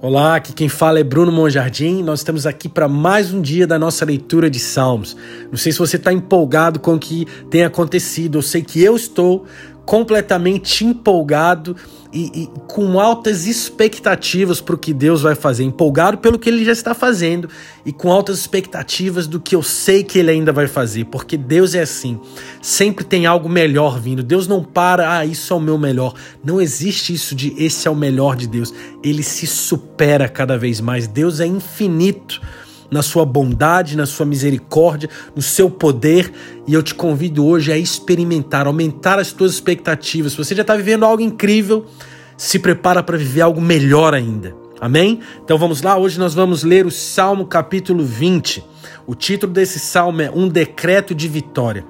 [0.00, 2.04] Olá, aqui quem fala é Bruno Monjardim.
[2.04, 5.16] Nós estamos aqui para mais um dia da nossa leitura de Salmos.
[5.50, 8.94] Não sei se você está empolgado com o que tem acontecido, eu sei que eu
[8.94, 9.44] estou
[9.88, 11.74] completamente empolgado
[12.12, 16.62] e, e com altas expectativas para o que Deus vai fazer, empolgado pelo que Ele
[16.62, 17.48] já está fazendo
[17.86, 21.74] e com altas expectativas do que eu sei que Ele ainda vai fazer, porque Deus
[21.74, 22.20] é assim,
[22.60, 24.22] sempre tem algo melhor vindo.
[24.22, 26.12] Deus não para, ah, isso é o meu melhor.
[26.44, 28.74] Não existe isso de esse é o melhor de Deus.
[29.02, 31.06] Ele se supera cada vez mais.
[31.06, 32.42] Deus é infinito
[32.90, 36.32] na sua bondade, na sua misericórdia, no seu poder.
[36.66, 40.32] E eu te convido hoje a experimentar, aumentar as tuas expectativas.
[40.32, 41.86] Se você já está vivendo algo incrível,
[42.36, 44.54] se prepara para viver algo melhor ainda.
[44.80, 45.20] Amém?
[45.44, 48.64] Então vamos lá, hoje nós vamos ler o Salmo capítulo 20.
[49.06, 51.84] O título desse salmo é Um Decreto de Vitória.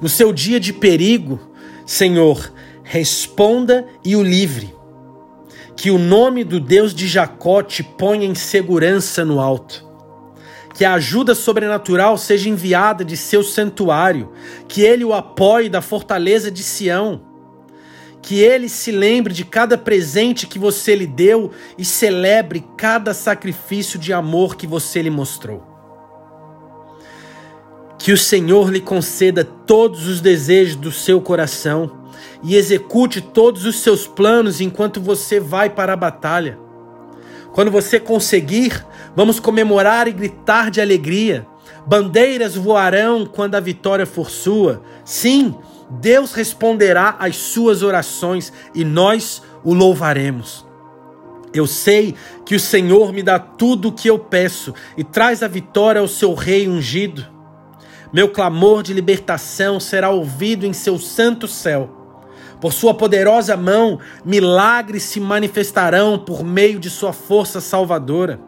[0.00, 1.38] No seu dia de perigo,
[1.84, 2.50] Senhor,
[2.82, 4.77] responda e o livre
[5.78, 9.86] que o nome do Deus de Jacó te ponha em segurança no alto.
[10.74, 14.32] Que a ajuda sobrenatural seja enviada de seu santuário,
[14.66, 17.22] que ele o apoie da fortaleza de Sião.
[18.20, 24.00] Que ele se lembre de cada presente que você lhe deu e celebre cada sacrifício
[24.00, 25.62] de amor que você lhe mostrou.
[27.96, 31.97] Que o Senhor lhe conceda todos os desejos do seu coração
[32.42, 36.58] e execute todos os seus planos enquanto você vai para a batalha.
[37.52, 38.84] Quando você conseguir,
[39.16, 41.46] vamos comemorar e gritar de alegria.
[41.86, 44.82] Bandeiras voarão quando a vitória for sua.
[45.04, 45.54] Sim,
[45.90, 50.66] Deus responderá às suas orações e nós o louvaremos.
[51.52, 55.48] Eu sei que o Senhor me dá tudo o que eu peço e traz a
[55.48, 57.26] vitória ao seu rei ungido.
[58.12, 61.97] Meu clamor de libertação será ouvido em seu santo céu.
[62.60, 68.40] Por sua poderosa mão, milagres se manifestarão por meio de sua força salvadora.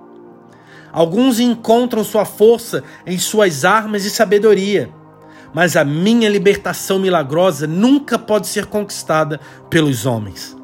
[0.93, 4.91] Alguns encontram sua força em suas armas e sabedoria,
[5.55, 10.57] mas a minha libertação milagrosa nunca pode ser conquistada pelos homens.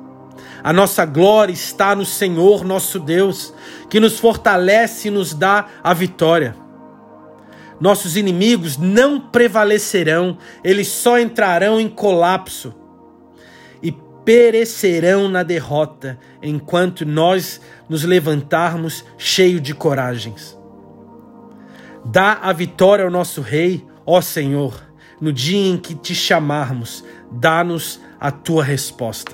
[0.65, 3.55] A nossa glória está no Senhor nosso Deus,
[3.89, 6.57] que nos fortalece e nos dá a vitória.
[7.79, 12.75] Nossos inimigos não prevalecerão, eles só entrarão em colapso
[14.27, 20.59] perecerão na derrota, enquanto nós nos levantarmos cheio de coragens.
[22.05, 24.83] Dá a vitória ao nosso Rei, ó Senhor,
[25.21, 29.33] no dia em que te chamarmos, dá-nos a tua resposta.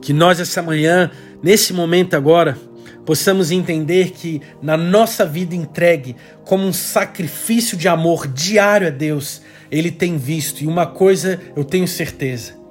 [0.00, 1.10] Que nós, essa manhã,
[1.42, 2.56] nesse momento agora,
[3.04, 6.16] possamos entender que na nossa vida entregue
[6.46, 11.62] como um sacrifício de amor diário a Deus, Ele tem visto, e uma coisa eu
[11.62, 12.63] tenho certeza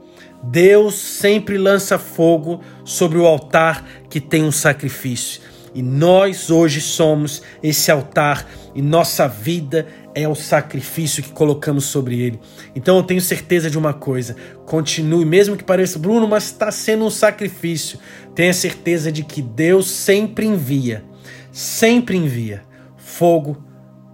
[0.43, 5.41] Deus sempre lança fogo sobre o altar que tem um sacrifício.
[5.73, 12.19] E nós hoje somos esse altar e nossa vida é o sacrifício que colocamos sobre
[12.19, 12.39] ele.
[12.75, 17.05] Então eu tenho certeza de uma coisa: continue, mesmo que pareça, Bruno, mas está sendo
[17.05, 17.97] um sacrifício.
[18.35, 21.03] Tenha certeza de que Deus sempre envia,
[21.51, 22.63] sempre envia
[22.97, 23.63] fogo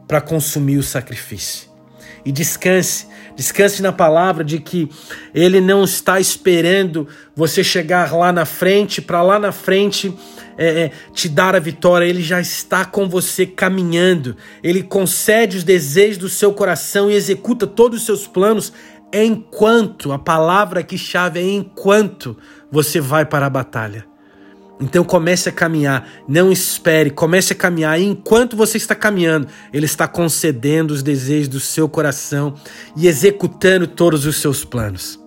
[0.07, 1.68] para consumir o sacrifício
[2.29, 3.07] e descanse.
[3.35, 4.87] Descanse na palavra de que
[5.33, 10.13] Ele não está esperando você chegar lá na frente, para lá na frente
[10.55, 12.05] é, é, te dar a vitória.
[12.05, 14.37] Ele já está com você caminhando.
[14.61, 18.71] Ele concede os desejos do seu coração e executa todos os seus planos
[19.11, 22.37] enquanto a palavra que chave é enquanto
[22.71, 24.08] você vai para a batalha.
[24.79, 27.99] Então comece a caminhar, não espere, comece a caminhar.
[27.99, 32.55] E enquanto você está caminhando, Ele está concedendo os desejos do seu coração
[32.95, 35.19] e executando todos os seus planos.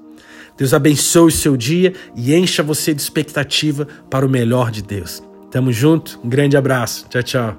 [0.56, 5.22] Deus abençoe o seu dia e encha você de expectativa para o melhor de Deus.
[5.50, 7.06] Tamo junto, um grande abraço.
[7.10, 7.56] Tchau, tchau.